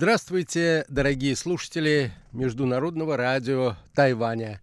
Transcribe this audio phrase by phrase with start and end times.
[0.00, 4.60] Здравствуйте, дорогие слушатели Международного радио Тайваня.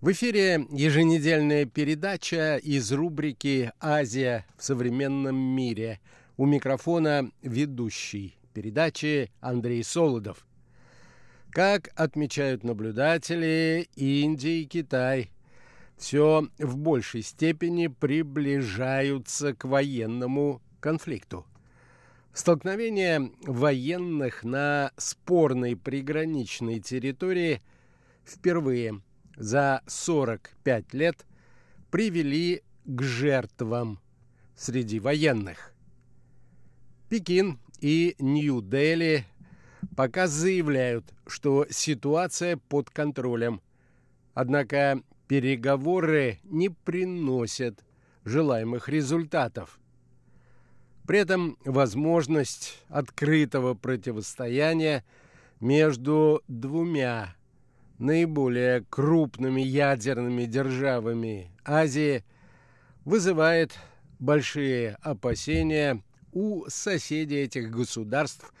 [0.00, 6.00] В эфире еженедельная передача из рубрики «Азия в современном мире».
[6.36, 10.44] У микрофона ведущий передачи Андрей Солодов.
[11.50, 15.30] Как отмечают наблюдатели, Индия и Китай
[15.96, 21.46] все в большей степени приближаются к военному конфликту.
[22.34, 27.62] Столкновение военных на спорной приграничной территории
[28.24, 29.02] впервые
[29.36, 31.26] за 45 лет
[31.92, 34.00] привели к жертвам
[34.56, 35.72] среди военных.
[37.08, 39.26] Пекин и Нью-Дели
[39.96, 43.60] пока заявляют, что ситуация под контролем.
[44.34, 47.84] Однако переговоры не приносят
[48.24, 49.78] желаемых результатов–
[51.06, 55.04] при этом возможность открытого противостояния
[55.60, 57.34] между двумя
[57.98, 62.24] наиболее крупными ядерными державами Азии
[63.04, 63.72] вызывает
[64.18, 68.52] большие опасения у соседей этих государств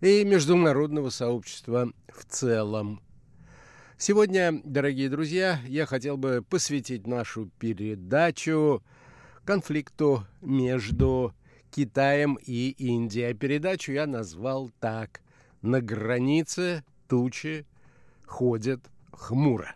[0.00, 3.00] и международного сообщества в целом.
[3.96, 8.82] Сегодня, дорогие друзья, я хотел бы посвятить нашу передачу
[9.44, 11.32] конфликту между
[11.72, 13.32] Китаем и Индией.
[13.32, 15.22] Передачу я назвал так
[15.62, 17.66] «На границе тучи
[18.26, 19.74] ходят хмуро».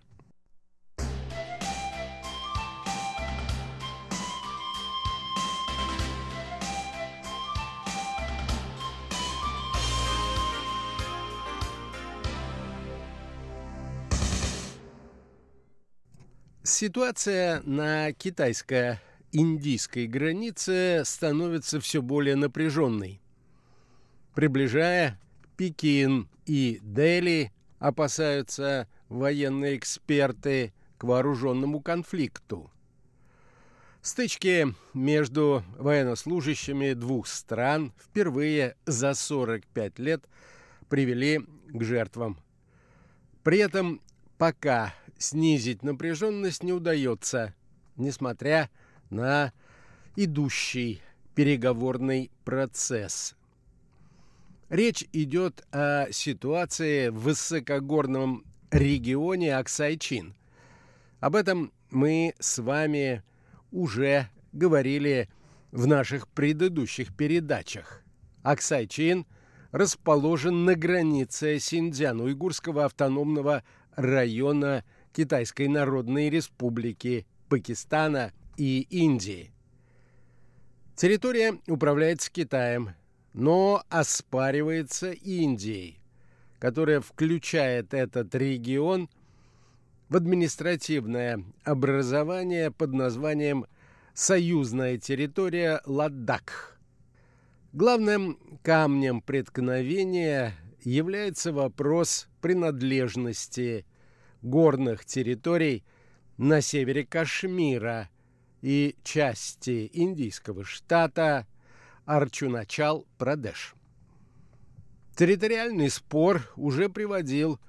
[16.63, 19.01] Ситуация на китайско
[19.33, 23.21] индийской границе становится все более напряженной.
[24.35, 25.19] Приближая
[25.57, 32.71] Пекин и Дели, опасаются военные эксперты к вооруженному конфликту.
[34.03, 40.25] Стычки между военнослужащими двух стран впервые за 45 лет
[40.89, 42.39] привели к жертвам.
[43.43, 44.01] При этом
[44.39, 47.55] пока снизить напряженность не удается,
[47.97, 49.53] несмотря на на
[50.17, 51.01] идущий
[51.35, 53.37] переговорный процесс.
[54.69, 60.35] Речь идет о ситуации в высокогорном регионе Аксайчин.
[61.21, 63.23] Об этом мы с вами
[63.71, 65.29] уже говорили
[65.71, 68.03] в наших предыдущих передачах.
[68.43, 69.27] Аксайчин
[69.73, 73.63] расположен на границе Синьцзян-Уйгурского автономного
[73.95, 79.53] района Китайской Народной Республики, Пакистана и Индии.
[80.95, 82.91] Территория управляется Китаем,
[83.35, 86.01] но оспаривается Индией,
[86.59, 89.11] которая включает этот регион
[90.09, 93.67] в административное образование под названием
[94.15, 96.79] «Союзная территория Ладак».
[97.75, 103.85] Главным камнем преткновения является вопрос принадлежности
[104.41, 105.85] горных территорий
[106.39, 108.09] на севере Кашмира–
[108.67, 111.47] и части индийского штата
[112.05, 113.77] Арчуначал-Прадеш.
[115.15, 117.61] Территориальный спор уже приводил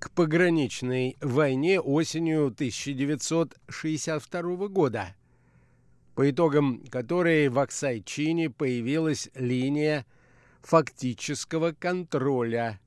[0.00, 5.14] к пограничной войне осенью 1962 года,
[6.16, 10.04] по итогам которой в Аксайчине появилась линия
[10.62, 12.80] фактического контроля,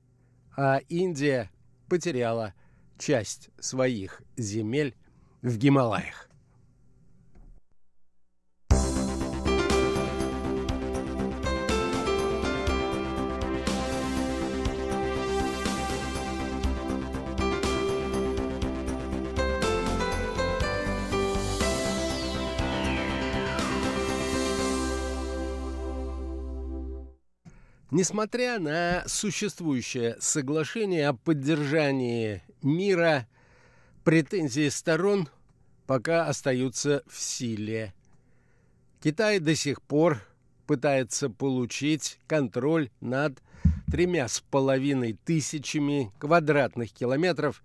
[0.58, 1.50] а Индия
[1.88, 2.54] потеряла
[2.98, 4.98] часть своих земель
[5.42, 6.28] в Гималаях.
[27.92, 33.28] Несмотря на существующее соглашение о поддержании мира,
[34.06, 35.28] претензии сторон
[35.88, 37.94] пока остаются в силе.
[39.04, 40.22] Китай до сих пор
[40.68, 43.44] пытается получить контроль над
[43.92, 47.62] тремя с половиной тысячами квадратных километров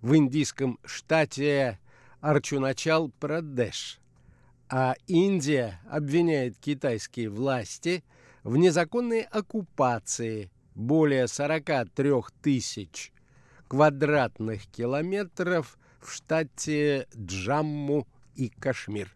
[0.00, 1.78] в индийском штате
[2.22, 3.98] Арчуначал-Прадеш.
[4.70, 8.02] А Индия обвиняет китайские власти–
[8.46, 13.12] в незаконной оккупации более 43 тысяч
[13.66, 18.06] квадратных километров в штате Джамму
[18.36, 19.12] и Кашмир.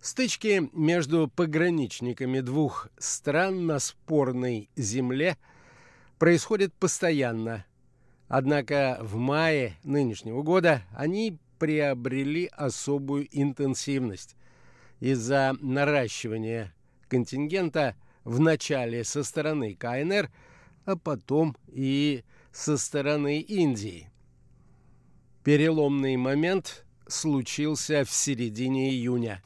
[0.00, 5.36] Стычки между пограничниками двух стран на спорной земле
[6.20, 7.66] происходят постоянно.
[8.28, 14.36] Однако в мае нынешнего года они приобрели особую интенсивность
[15.00, 16.72] из-за наращивания
[17.08, 20.30] контингента в начале со стороны КНР,
[20.84, 24.10] а потом и со стороны Индии.
[25.44, 29.42] Переломный момент случился в середине июня,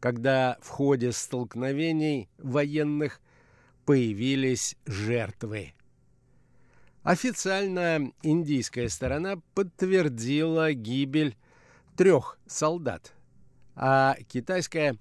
[0.00, 3.20] когда в ходе столкновений военных
[3.84, 5.74] появились жертвы.
[7.02, 11.36] Официально индийская сторона подтвердила гибель
[11.96, 13.12] трех солдат,
[13.74, 14.96] а китайская,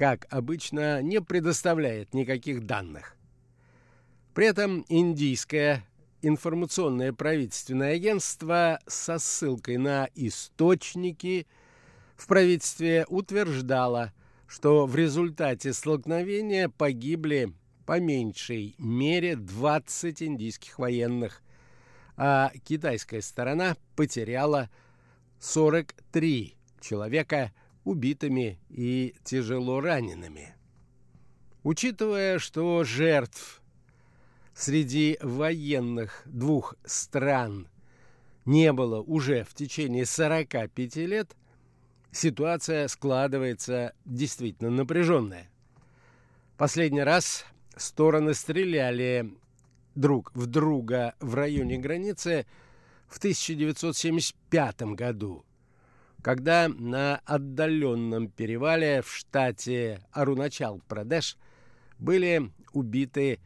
[0.00, 3.18] как обычно, не предоставляет никаких данных.
[4.32, 5.84] При этом индийское
[6.22, 11.46] информационное правительственное агентство со ссылкой на источники
[12.16, 14.14] в правительстве утверждало,
[14.46, 17.52] что в результате столкновения погибли
[17.84, 21.42] по меньшей мере 20 индийских военных,
[22.16, 24.70] а китайская сторона потеряла
[25.40, 27.52] 43 человека
[27.84, 30.54] убитыми и тяжело ранеными.
[31.62, 33.60] Учитывая, что жертв
[34.54, 37.68] среди военных двух стран
[38.44, 41.36] не было уже в течение 45 лет,
[42.10, 45.50] ситуация складывается действительно напряженная.
[46.56, 47.44] Последний раз
[47.76, 49.32] стороны стреляли
[49.94, 52.46] друг в друга в районе границы
[53.08, 55.44] в 1975 году,
[56.22, 61.36] когда на отдаленном перевале в штате Аруначал-Прадеш
[61.98, 63.40] были убиты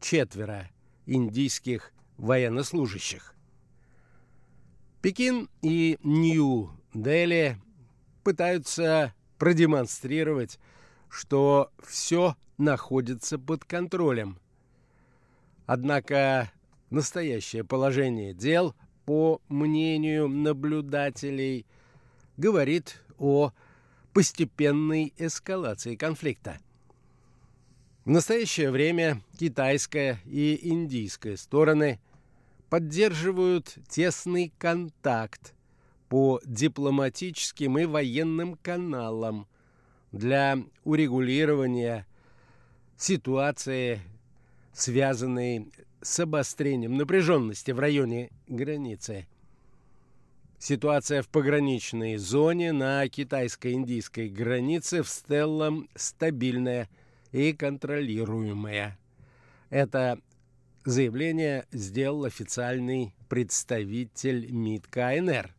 [0.00, 0.68] четверо
[1.06, 3.34] индийских военнослужащих.
[5.00, 7.58] Пекин и Нью-Дели
[8.24, 10.58] пытаются продемонстрировать,
[11.08, 14.38] что все находится под контролем.
[15.66, 16.50] Однако
[16.90, 18.74] настоящее положение дел,
[19.06, 21.64] по мнению наблюдателей,
[22.38, 23.52] говорит о
[24.14, 26.58] постепенной эскалации конфликта.
[28.06, 32.00] В настоящее время китайская и индийская стороны
[32.70, 35.54] поддерживают тесный контакт
[36.08, 39.46] по дипломатическим и военным каналам
[40.10, 42.06] для урегулирования
[42.96, 44.00] ситуации,
[44.72, 45.70] связанной
[46.00, 49.26] с обострением напряженности в районе границы.
[50.58, 56.88] Ситуация в пограничной зоне на китайско-индийской границе в целом стабильная–
[57.32, 58.98] и контролируемая.
[59.70, 60.20] Это
[60.84, 65.54] заявление сделал официальный представитель МИД КНР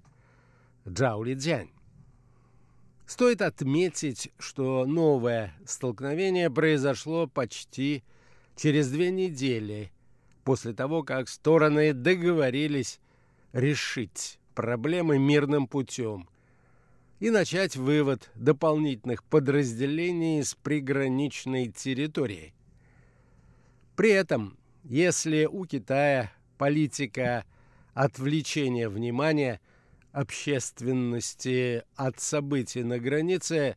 [0.87, 1.69] Джаули Дзянь.
[3.05, 8.03] Стоит отметить, что новое столкновение произошло почти
[8.55, 9.91] через две недели
[10.43, 12.99] после того, как стороны договорились
[13.51, 16.27] решить проблемы мирным путем–
[17.19, 22.53] и начать вывод дополнительных подразделений с приграничной территории.
[23.95, 27.43] При этом, если у Китая политика
[27.93, 29.59] отвлечения внимания
[30.13, 33.75] общественности от событий на границе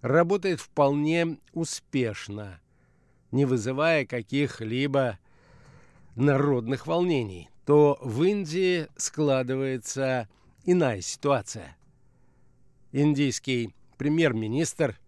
[0.00, 2.60] работает вполне успешно,
[3.32, 5.18] не вызывая каких-либо
[6.14, 10.28] народных волнений, то в Индии складывается
[10.64, 11.76] иная ситуация.
[12.92, 14.98] Индийский премьер-министр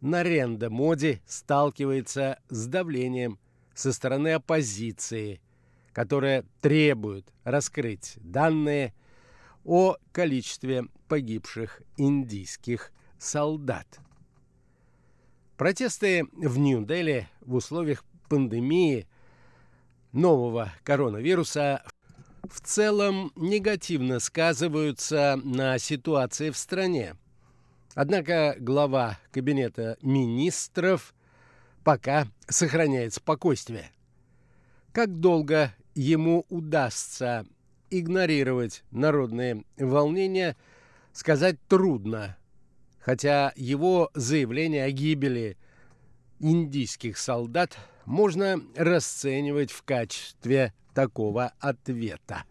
[0.00, 3.38] Наренда Моди сталкивается с давлением
[3.74, 5.40] со стороны оппозиции,
[5.92, 8.94] которая требует раскрыть данные
[9.64, 14.00] о количестве погибших индийских солдат.
[15.56, 19.06] Протесты в Нью-Дели в условиях пандемии
[20.12, 21.82] нового коронавируса
[22.48, 27.16] в целом негативно сказываются на ситуации в стране.
[27.94, 31.14] Однако глава Кабинета министров
[31.84, 33.90] пока сохраняет спокойствие.
[34.92, 37.46] Как долго ему удастся
[37.90, 40.56] игнорировать народные волнения,
[41.12, 42.36] сказать трудно,
[43.00, 45.56] хотя его заявление о гибели
[46.38, 47.76] индийских солдат
[48.06, 52.44] можно расценивать в качестве такого ответа.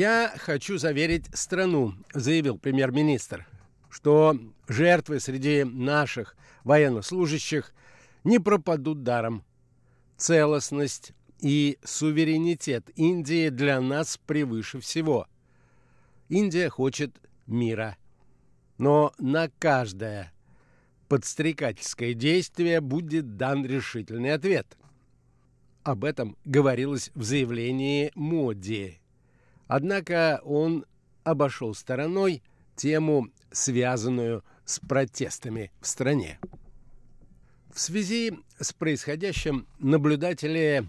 [0.00, 3.46] «Я хочу заверить страну»,— заявил премьер-министр,
[3.90, 4.34] «что
[4.66, 7.74] жертвы среди наших военнослужащих
[8.24, 9.44] не пропадут даром.
[10.16, 15.26] Целостность и суверенитет Индии для нас превыше всего.
[16.30, 17.14] Индия хочет
[17.46, 17.98] мира.
[18.78, 20.32] Но на каждое
[21.08, 24.78] подстрекательское действие будет дан решительный ответ.
[25.82, 29.00] Об этом говорилось в заявлении Моди.
[29.70, 30.84] Однако он
[31.22, 32.42] обошел стороной
[32.74, 36.40] тему, связанную с протестами в стране.
[37.72, 40.84] В связи с происходящим наблюдатели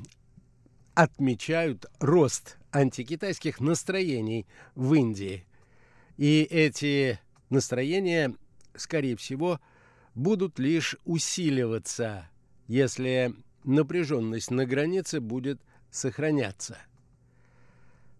[0.95, 5.45] отмечают рост антикитайских настроений в Индии.
[6.17, 7.19] И эти
[7.51, 8.35] настроения,
[8.75, 9.59] скорее всего,
[10.15, 12.27] будут лишь усиливаться,
[12.67, 15.61] если напряженность на границе будет
[15.91, 16.79] сохраняться.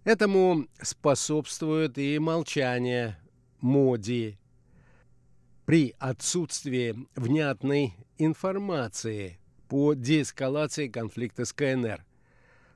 [0.04, 3.20] Этому способствует и молчание
[3.60, 4.40] Моди
[5.66, 12.04] при отсутствии внятной информации по деэскалации конфликта с КНР,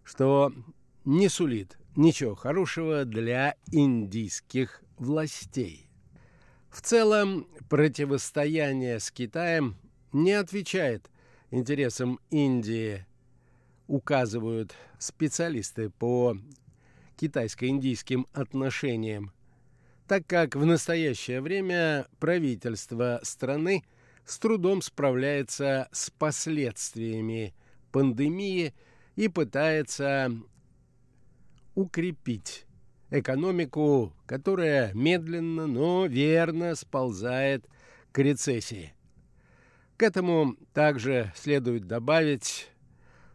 [0.03, 0.53] что
[1.03, 5.89] не сулит ничего хорошего для индийских властей.
[6.69, 9.77] В целом, противостояние с Китаем
[10.13, 11.09] не отвечает
[11.49, 13.05] интересам Индии,
[13.87, 16.37] указывают специалисты по
[17.17, 19.31] китайско-индийским отношениям,
[20.07, 23.83] так как в настоящее время правительство страны
[24.25, 27.53] с трудом справляется с последствиями
[27.91, 28.73] пандемии
[29.15, 30.31] и пытается
[31.75, 32.65] укрепить
[33.09, 37.65] экономику, которая медленно, но верно сползает
[38.11, 38.93] к рецессии.
[39.97, 42.69] К этому также следует добавить,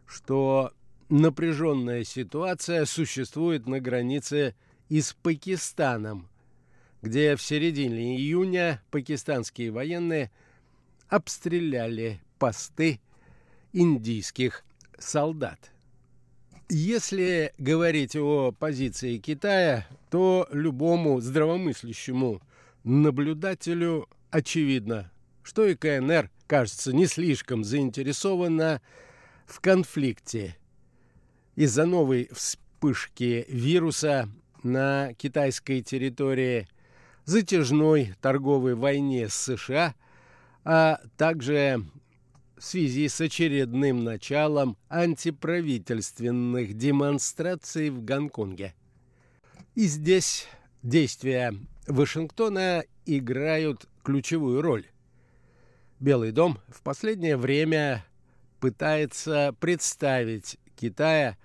[0.05, 0.73] что
[1.11, 4.55] напряженная ситуация существует на границе
[4.89, 6.29] и с Пакистаном,
[7.01, 10.31] где в середине июня пакистанские военные
[11.09, 13.01] обстреляли посты
[13.73, 14.63] индийских
[14.97, 15.71] солдат.
[16.69, 22.41] Если говорить о позиции Китая, то любому здравомыслящему
[22.85, 25.11] наблюдателю очевидно,
[25.43, 28.81] что и КНР, кажется, не слишком заинтересована
[29.45, 30.55] в конфликте
[31.61, 34.27] из-за новой вспышки вируса
[34.63, 36.67] на китайской территории,
[37.25, 39.93] затяжной торговой войне с США,
[40.63, 41.85] а также
[42.57, 48.73] в связи с очередным началом антиправительственных демонстраций в Гонконге.
[49.75, 50.47] И здесь
[50.81, 51.53] действия
[51.85, 54.87] Вашингтона играют ключевую роль.
[55.99, 58.03] Белый дом в последнее время
[58.59, 61.37] пытается представить Китая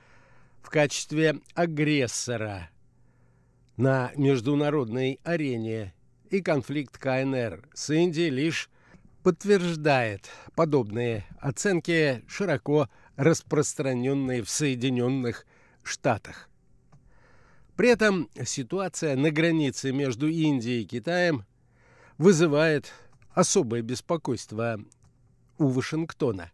[0.66, 2.70] в качестве агрессора
[3.76, 5.94] на международной арене,
[6.28, 8.68] и конфликт КНР с Индией лишь
[9.22, 15.46] подтверждает подобные оценки, широко распространенные в Соединенных
[15.84, 16.48] Штатах.
[17.76, 21.44] При этом ситуация на границе между Индией и Китаем
[22.18, 22.92] вызывает
[23.34, 24.80] особое беспокойство
[25.58, 26.50] у Вашингтона.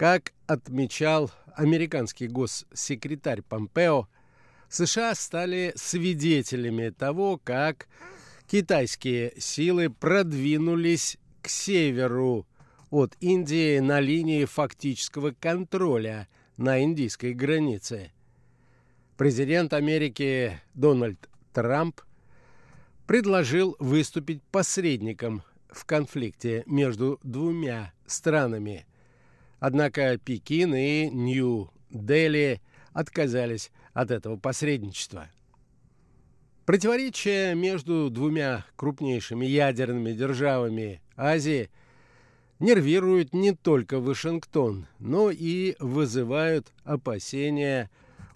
[0.00, 4.08] Как отмечал американский госсекретарь Помпео,
[4.70, 7.86] США стали свидетелями того, как
[8.46, 12.46] китайские силы продвинулись к северу
[12.88, 18.10] от Индии на линии фактического контроля на индийской границе.
[19.18, 22.00] Президент Америки Дональд Трамп
[23.06, 28.86] предложил выступить посредником в конфликте между двумя странами.
[29.60, 32.60] Однако Пекин и Нью-Дели
[32.92, 35.28] отказались от этого посредничества.
[36.64, 41.70] Противоречия между двумя крупнейшими ядерными державами Азии
[42.58, 47.90] нервируют не только Вашингтон, но и вызывают опасения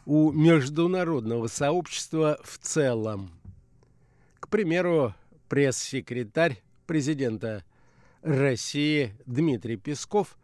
[0.05, 3.31] у международного сообщества в целом.
[4.41, 5.15] К примеру,
[5.49, 7.65] пресс-секретарь президента
[8.23, 10.37] России Дмитрий Песков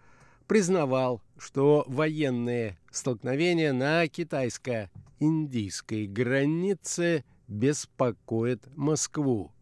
[0.51, 9.53] признавал, что военные столкновения на китайско-индийской границе беспокоит Москву.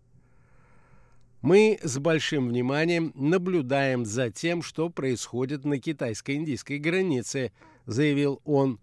[1.42, 7.52] Мы с большим вниманием наблюдаем за тем, что происходит на китайско-индийской границе,
[7.84, 8.80] заявил он,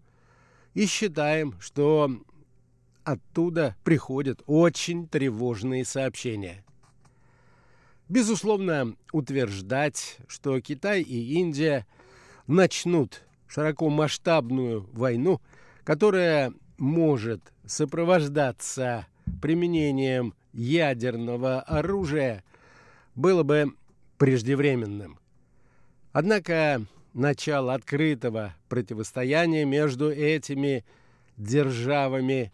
[0.74, 2.08] и считаем, что
[3.02, 6.62] оттуда приходят очень тревожные сообщения.
[8.08, 11.84] Безусловно, утверждать, что Китай и Индия
[12.46, 15.40] начнут широкомасштабную войну,
[15.84, 19.06] которая может сопровождаться
[19.40, 22.44] применением ядерного оружия,
[23.14, 23.72] было бы
[24.18, 25.18] преждевременным.
[26.12, 30.84] Однако начало открытого противостояния между этими
[31.36, 32.52] державами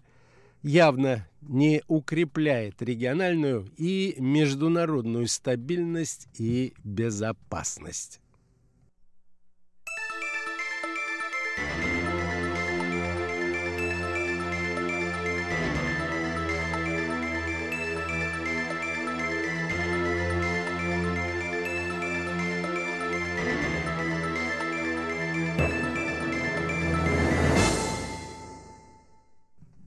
[0.63, 8.21] явно не укрепляет региональную и международную стабильность и безопасность.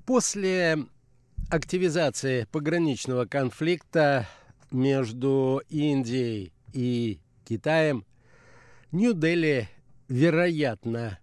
[0.05, 0.77] После
[1.49, 4.27] активизации пограничного конфликта
[4.69, 8.05] между Индией и Китаем
[8.91, 9.67] Нью-Дели,
[10.07, 11.17] вероятно,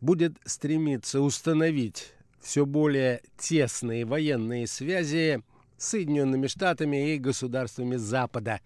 [0.00, 5.42] будет стремиться установить все более тесные военные связи
[5.76, 8.60] с Соединенными Штатами и государствами Запада.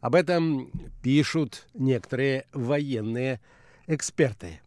[0.00, 0.70] Об этом
[1.02, 3.40] пишут некоторые военные
[3.86, 4.60] эксперты.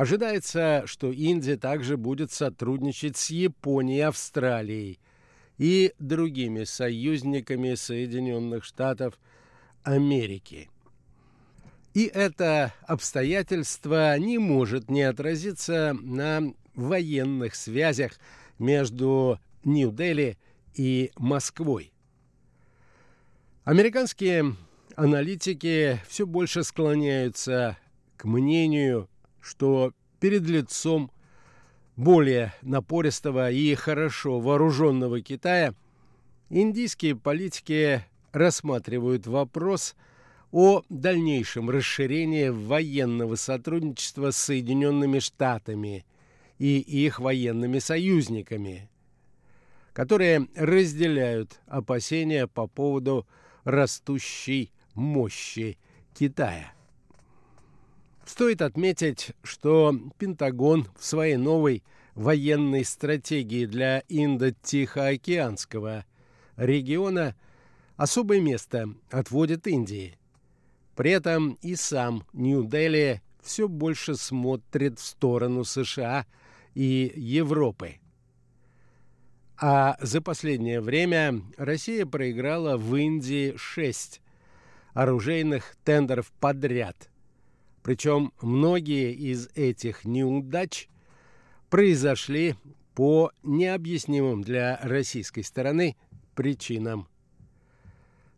[0.00, 4.98] Ожидается, что Индия также будет сотрудничать с Японией Австралией
[5.58, 9.18] и другими союзниками Соединенных Штатов
[9.82, 10.70] Америки.
[11.92, 18.12] И это обстоятельство не может не отразиться на военных связях
[18.58, 20.38] между Нью-Дели
[20.76, 21.92] и Москвой.
[23.64, 24.56] Американские
[24.96, 27.76] аналитики все больше склоняются
[28.16, 29.09] к мнению
[29.40, 31.10] что перед лицом
[31.96, 35.74] более напористого и хорошо вооруженного Китая
[36.48, 39.94] индийские политики рассматривают вопрос
[40.52, 46.04] о дальнейшем расширении военного сотрудничества с Соединенными Штатами
[46.58, 48.90] и их военными союзниками,
[49.92, 53.26] которые разделяют опасения по поводу
[53.64, 55.78] растущей мощи
[56.14, 56.72] Китая.
[58.30, 61.82] Стоит отметить, что Пентагон в своей новой
[62.14, 66.04] военной стратегии для Индо-Тихоокеанского
[66.56, 67.34] региона
[67.96, 70.16] особое место отводит Индии.
[70.94, 76.24] При этом и сам Нью-Дели все больше смотрит в сторону США
[76.74, 77.96] и Европы.
[79.60, 84.22] А за последнее время Россия проиграла в Индии шесть
[84.94, 87.10] оружейных тендеров подряд–
[87.82, 90.88] причем многие из этих неудач
[91.68, 92.56] произошли
[92.94, 95.96] по необъяснимым для российской стороны
[96.34, 97.08] причинам.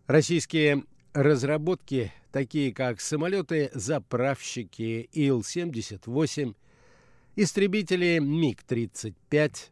[0.07, 6.55] Российские разработки, такие как самолеты-заправщики Ил-78,
[7.37, 9.71] истребители МиГ-35,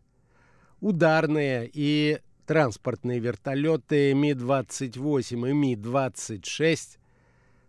[0.81, 6.99] ударные и транспортные вертолеты Ми-28 и Ми-26,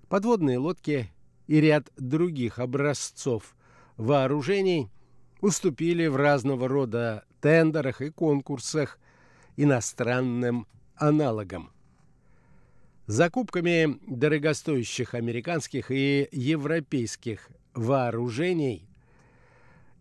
[0.07, 1.11] подводные лодки
[1.47, 3.55] и ряд других образцов
[3.97, 4.89] вооружений
[5.41, 8.99] уступили в разного рода тендерах и конкурсах
[9.57, 11.71] иностранным аналогам.
[13.07, 18.87] Закупками дорогостоящих американских и европейских вооружений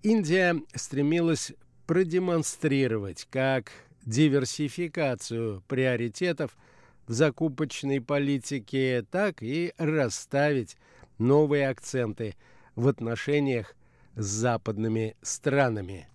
[0.03, 1.53] Индия стремилась
[1.87, 3.73] продемонстрировать как
[4.07, 6.57] диверсификацию приоритетов
[7.07, 10.77] в закупочной политике, так и расставить
[11.21, 12.35] новые акценты
[12.75, 13.77] в отношениях
[14.17, 16.09] с западными странами.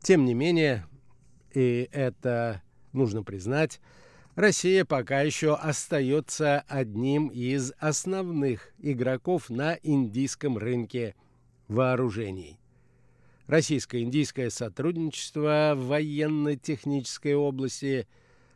[0.00, 0.86] Тем не менее,
[1.54, 3.80] и это нужно признать,
[4.34, 11.16] Россия пока еще остается одним из основных игроков на индийском рынке
[11.66, 12.60] вооружений.
[13.48, 18.06] Российско-индийское сотрудничество в военно-технической области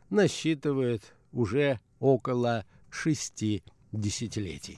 [0.09, 4.77] насчитывает уже около шести десятилетий.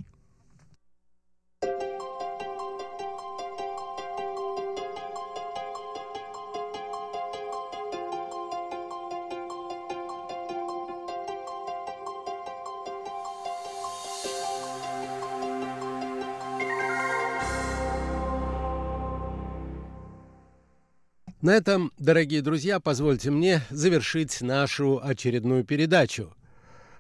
[21.46, 26.34] На этом, дорогие друзья, позвольте мне завершить нашу очередную передачу.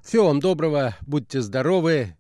[0.04, 2.16] Всего вам доброго, будьте здоровы